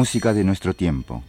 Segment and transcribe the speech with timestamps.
[0.00, 1.22] Música de nuestro tiempo.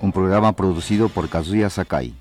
[0.00, 2.12] Un programa producido por Kazuya Sakai.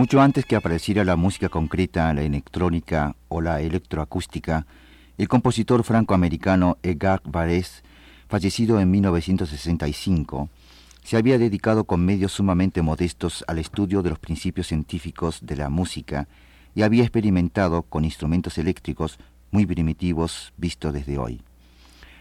[0.00, 4.66] Mucho antes que apareciera la música concreta, la electrónica o la electroacústica,
[5.18, 7.82] el compositor francoamericano Edgar Varese,
[8.26, 10.48] fallecido en 1965,
[11.04, 15.68] se había dedicado con medios sumamente modestos al estudio de los principios científicos de la
[15.68, 16.28] música
[16.74, 19.18] y había experimentado con instrumentos eléctricos
[19.50, 21.42] muy primitivos vistos desde hoy.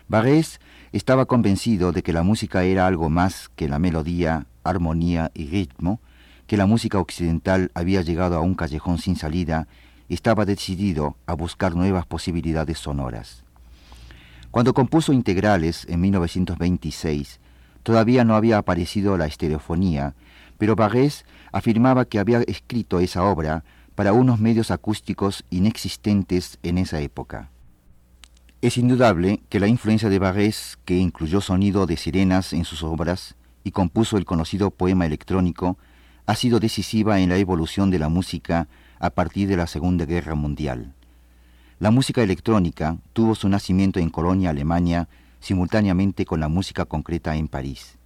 [0.10, 0.60] Varese
[0.92, 6.02] estaba convencido de que la música era algo más que la melodía, armonía y ritmo,
[6.50, 9.68] que la música occidental había llegado a un callejón sin salida,
[10.10, 13.44] estaba decidido a buscar nuevas posibilidades sonoras.
[14.50, 17.40] Cuando compuso Integrales en 1926,
[17.84, 20.16] todavía no había aparecido la estereofonía,
[20.58, 27.00] pero Barrés afirmaba que había escrito esa obra para unos medios acústicos inexistentes en esa
[27.00, 27.52] época.
[28.64, 33.36] Es indudable que la influencia de Barrés, que incluyó sonido de sirenas en sus obras
[33.64, 35.78] y compuso el conocido poema electrónico,
[36.30, 38.68] ha sido decisiva en la evolución de la música
[39.00, 40.94] a partir de la Segunda Guerra Mundial.
[41.80, 45.10] La música electrónica tuvo su nacimiento en Colonia, Alemania,
[45.40, 47.98] simultáneamente con la música concreta en París.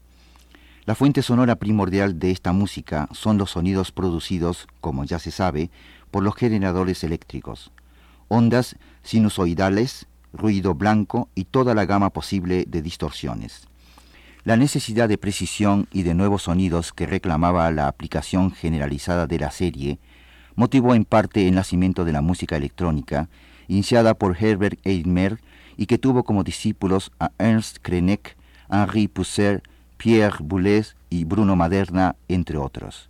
[0.86, 5.70] La fuente sonora primordial de esta música son los sonidos producidos, como ya se sabe,
[6.10, 7.74] por los generadores eléctricos,
[8.30, 13.68] ondas sinusoidales, ruido blanco y toda la gama posible de distorsiones.
[14.46, 19.52] La necesidad de precisión y de nuevos sonidos que reclamaba la aplicación generalizada de la
[19.52, 20.00] serie
[20.56, 23.30] motivó en parte el nacimiento de la música electrónica,
[23.70, 25.40] iniciada por Herbert Eidmer
[25.78, 28.36] y que tuvo como discípulos a Ernst Krenek,
[28.70, 29.64] Henri Pousser,
[29.96, 33.10] Pierre Boulez y Bruno Maderna, entre otros.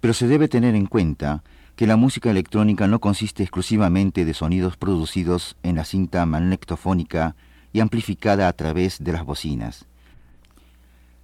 [0.00, 1.42] Pero se debe tener en cuenta
[1.74, 7.34] que la música electrónica no consiste exclusivamente de sonidos producidos en la cinta magnetofónica
[7.72, 9.89] y amplificada a través de las bocinas.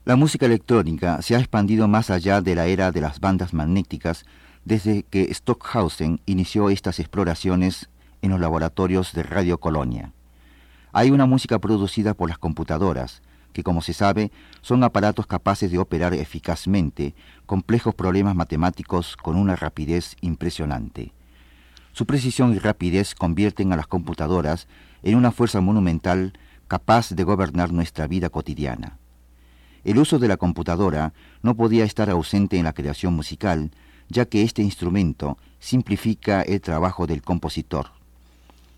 [0.06, 4.25] La música electrónica se ha expandido más allá de la era de las bandas magnéticas
[4.64, 7.91] desde que Stockhausen inició estas exploraciones
[8.23, 10.12] en los laboratorios de Radio Colonia.
[10.93, 13.20] Hay una música producida por las computadoras,
[13.53, 14.31] que como se sabe
[14.62, 21.14] son aparatos capaces de operar eficazmente complejos problemas matemáticos con una rapidez impresionante.
[21.91, 24.69] Su precisión y rapidez convierten a las computadoras
[25.03, 26.35] en una fuerza monumental
[26.69, 28.99] capaz de gobernar nuestra vida cotidiana.
[29.86, 31.12] El uso de la computadora
[31.42, 33.70] no podía estar ausente en la creación musical,
[34.08, 37.92] ya que este instrumento simplifica el trabajo del compositor.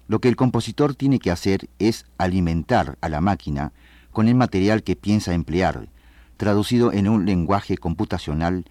[0.07, 3.73] Lo que el compositor tiene que hacer es alimentar a la máquina
[4.13, 5.89] con el material que piensa emplear,
[6.37, 8.67] traducido en un lenguaje computacional,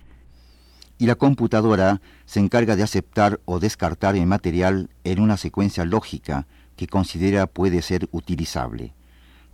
[0.99, 6.45] y la computadora se encarga de aceptar o descartar el material en una secuencia lógica
[6.75, 8.93] que considera puede ser utilizable.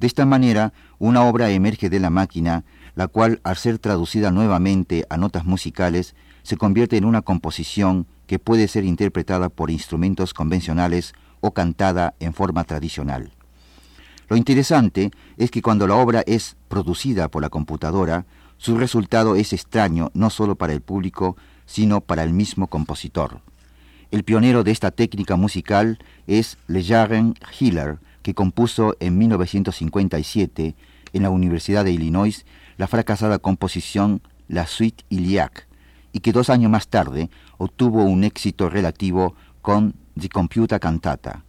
[0.04, 5.06] De esta manera, una obra emerge de la máquina, la cual, al ser traducida nuevamente
[5.10, 11.14] a notas musicales, se convierte en una composición que puede ser interpretada por instrumentos convencionales
[11.40, 13.32] o cantada en forma tradicional.
[14.28, 18.26] Lo interesante es que cuando la obra es producida por la computadora,
[18.58, 23.40] Su resultado es extraño no solo para el público, sino para el mismo compositor.
[24.12, 25.98] El pionero de esta técnica musical
[26.28, 30.76] es Jaren Hiller, que compuso en 1957
[31.14, 32.46] en la Universidad de Illinois
[32.78, 35.68] la fracasada composición La Suite Iliac,
[36.12, 41.44] y que dos años más tarde obtuvo un éxito relativo con The Computer Cantata.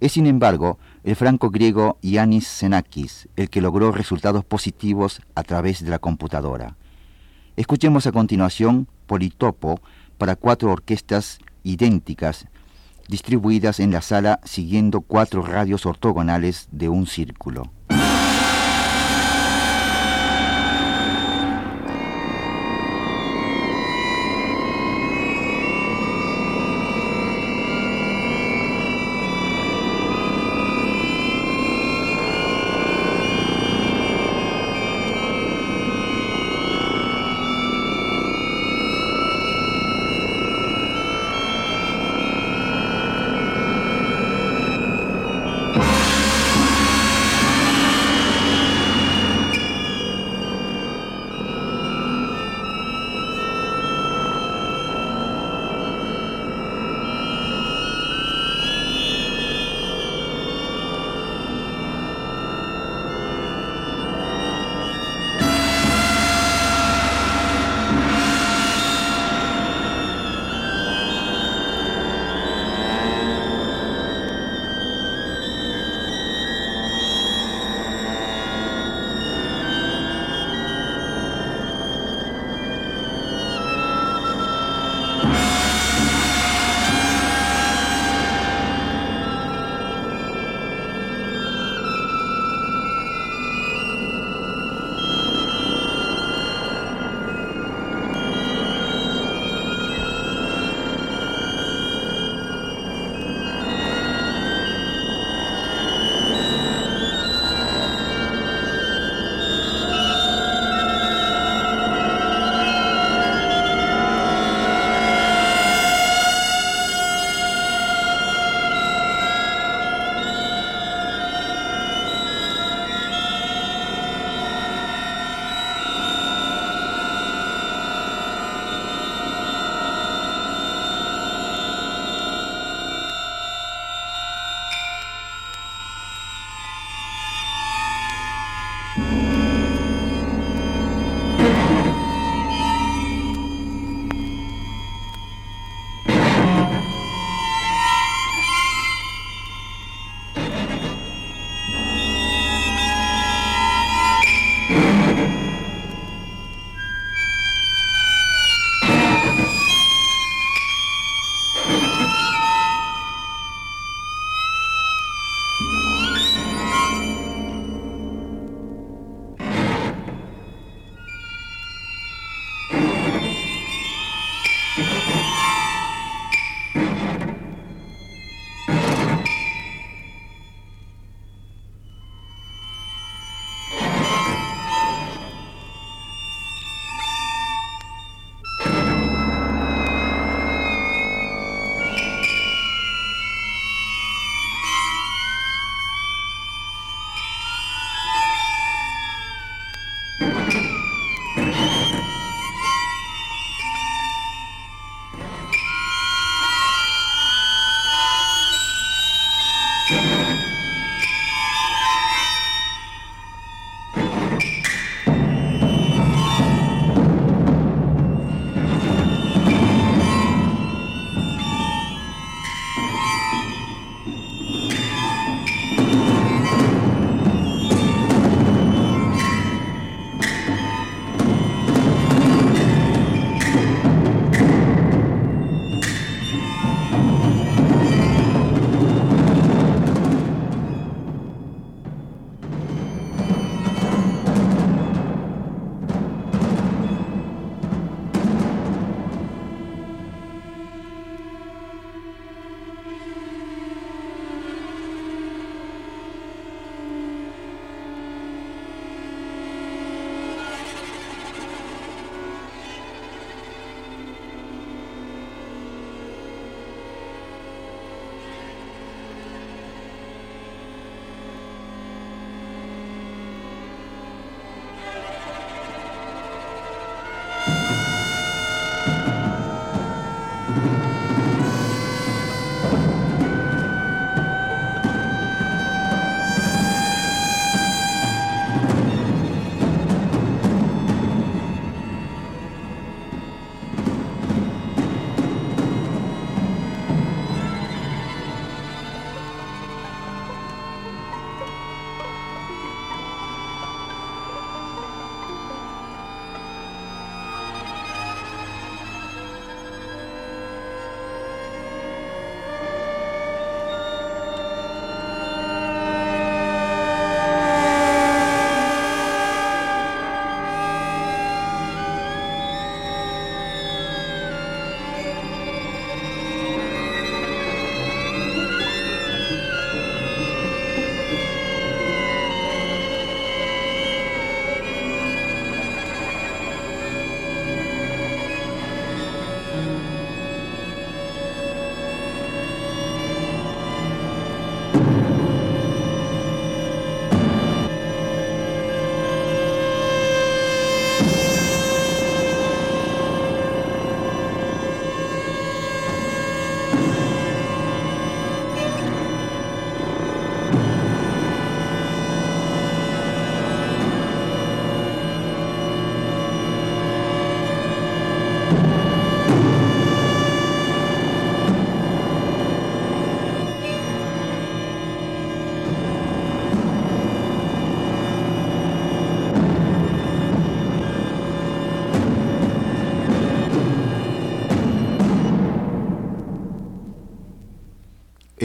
[0.00, 5.90] Es sin embargo el franco-griego Yanis Xenakis el que logró resultados positivos a través de
[5.90, 6.76] la computadora.
[7.56, 9.80] Escuchemos a continuación Politopo
[10.18, 12.46] para cuatro orquestas idénticas
[13.08, 17.70] distribuidas en la sala siguiendo cuatro radios ortogonales de un círculo.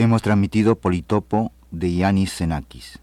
[0.08, 2.98] Hemos transmitido Politopo de Yanis Xenakis.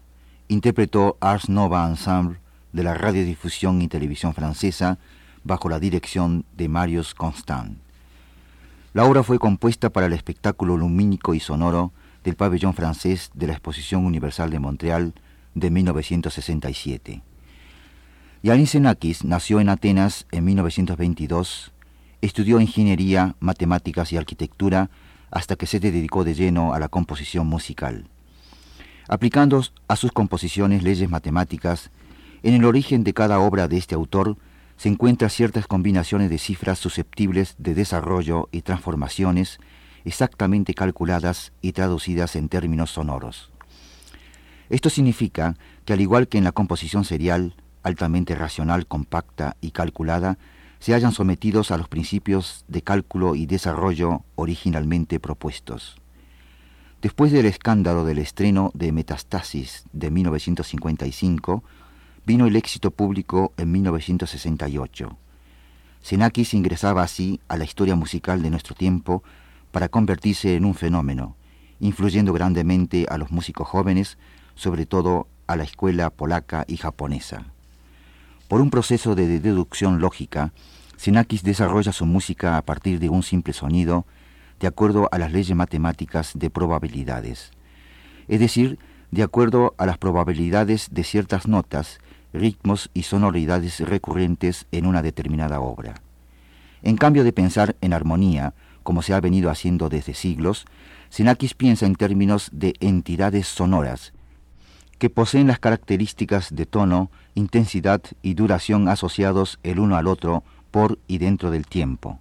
[0.48, 2.40] Interpretó Ars Nova Ensemble
[2.72, 4.98] de la radiodifusión y televisión francesa
[5.44, 7.78] bajo la dirección de Marius Constant.
[8.92, 11.92] La obra fue compuesta para el espectáculo lumínico y sonoro
[12.24, 15.14] del pabellón francés de la Exposición Universal de Montreal
[15.54, 17.22] de 1967.
[18.42, 21.70] Yanis Xenakis nació en Atenas en 1922,
[22.20, 24.90] estudió ingeniería, matemáticas y arquitectura
[25.30, 28.08] hasta que se dedicó de lleno a la composición musical.
[29.08, 31.90] Aplicando a sus composiciones leyes matemáticas,
[32.42, 34.36] en el origen de cada obra de este autor
[34.76, 39.58] se encuentran ciertas combinaciones de cifras susceptibles de desarrollo y transformaciones
[40.04, 43.50] exactamente calculadas y traducidas en términos sonoros.
[44.70, 50.38] Esto significa que al igual que en la composición serial, altamente racional, compacta y calculada,
[50.86, 55.96] se hayan sometidos a los principios de cálculo y desarrollo originalmente propuestos.
[57.02, 61.64] Después del escándalo del estreno de Metastasis de 1955,
[62.24, 65.18] vino el éxito público en 1968.
[66.04, 69.24] Xenakis ingresaba así a la historia musical de nuestro tiempo
[69.72, 71.34] para convertirse en un fenómeno,
[71.80, 74.18] influyendo grandemente a los músicos jóvenes,
[74.54, 77.44] sobre todo a la escuela polaca y japonesa.
[78.46, 80.52] Por un proceso de deducción lógica,
[80.96, 84.06] Sinakis desarrolla su música a partir de un simple sonido,
[84.60, 87.50] de acuerdo a las leyes matemáticas de probabilidades,
[88.28, 88.78] es decir,
[89.10, 91.98] de acuerdo a las probabilidades de ciertas notas,
[92.32, 95.94] ritmos y sonoridades recurrentes en una determinada obra.
[96.82, 100.66] En cambio de pensar en armonía, como se ha venido haciendo desde siglos,
[101.10, 104.12] Sinakis piensa en términos de entidades sonoras,
[104.98, 110.42] que poseen las características de tono, intensidad y duración asociados el uno al otro
[111.06, 112.18] y dentro del tiempo.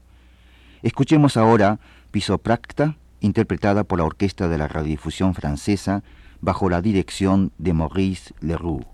[0.82, 1.80] Escuchemos ahora
[2.12, 6.04] Pisopracta, interpretada por la Orquesta de la Radiodifusión Francesa
[6.40, 8.86] bajo la dirección de Maurice Leroux.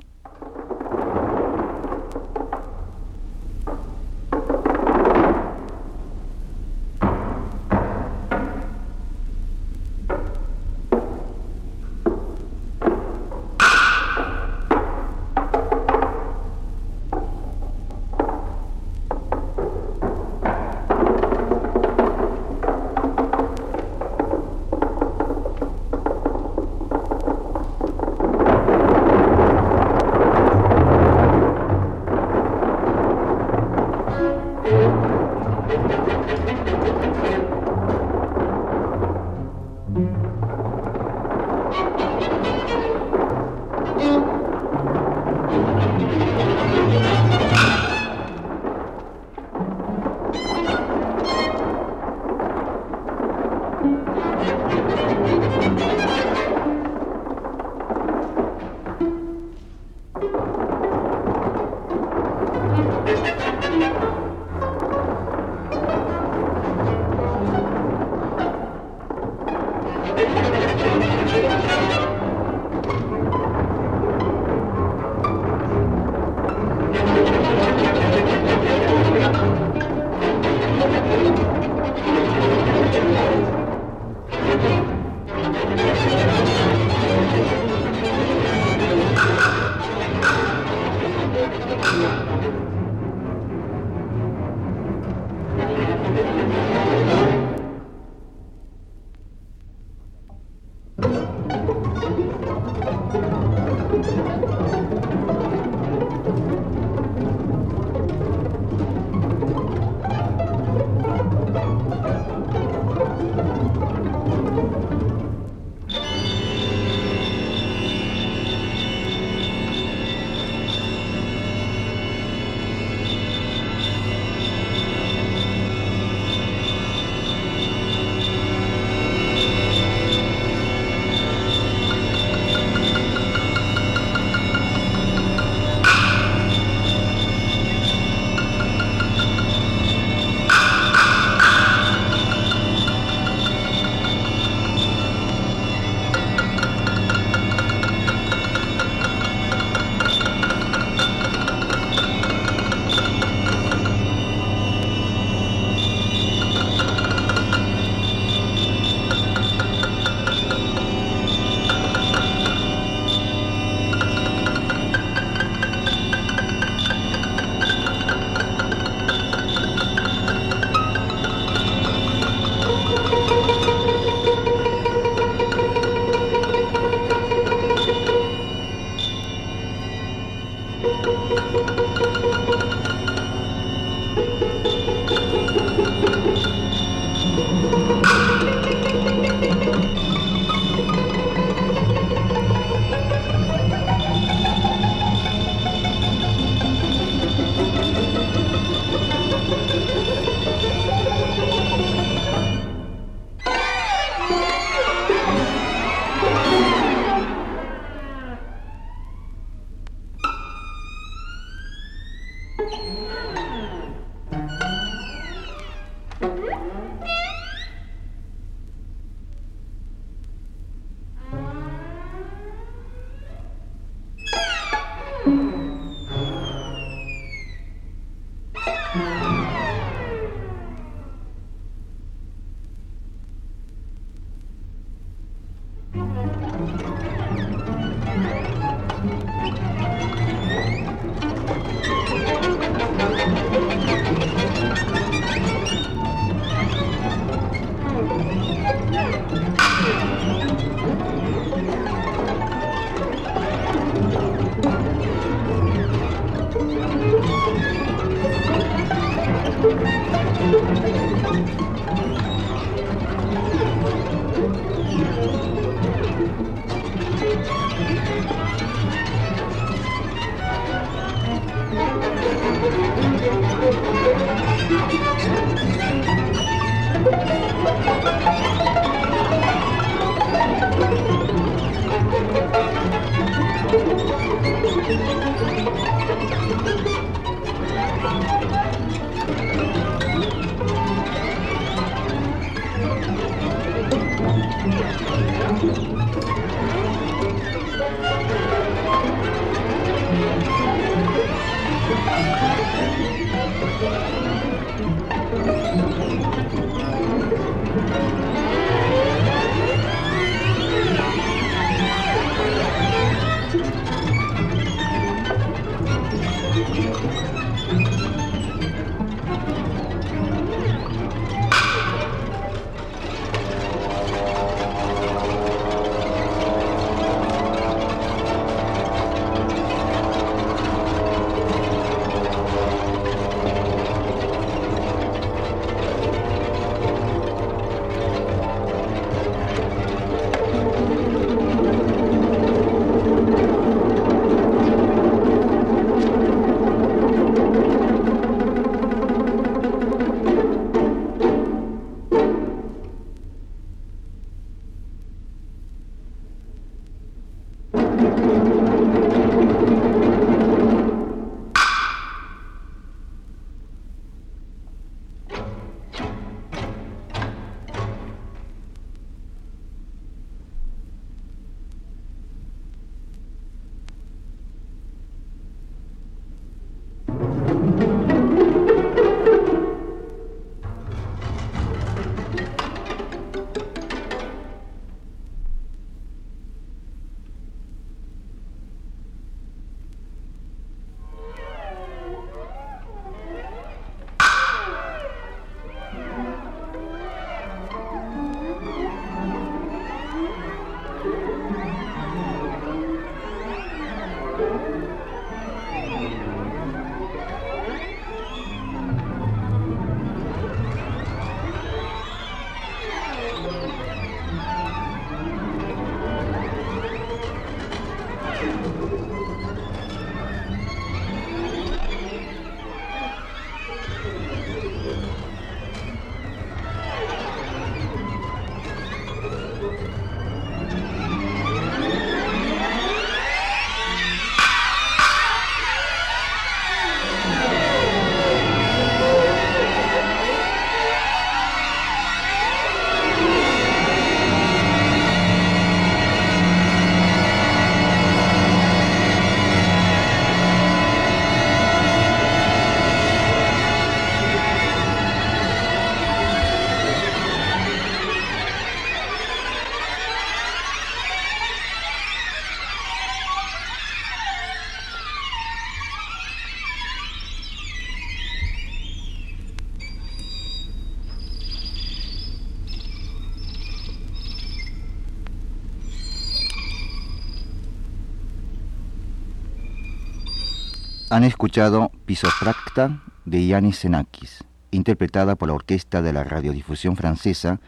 [481.12, 487.60] Han escuchado Pisotracta de Yanis Xenakis, interpretada por la Orquesta de la Radiodifusión Francesa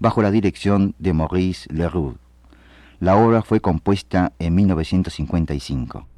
[0.00, 2.16] bajo la dirección de Maurice Leroux.
[2.98, 6.08] La obra fue compuesta en 1955.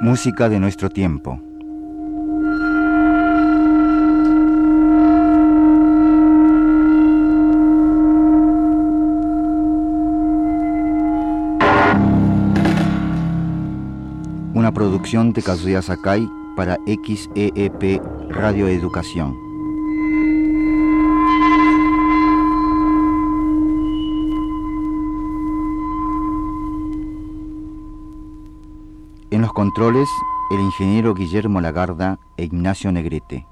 [0.00, 1.40] Música de nuestro tiempo.
[14.54, 19.47] Una producción de Kazuya Sakai para XEEP Radio Educación.
[29.48, 30.10] Los controles,
[30.50, 33.46] el ingeniero Guillermo Lagarda e Ignacio Negrete.